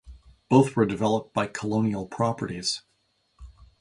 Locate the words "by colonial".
1.31-2.07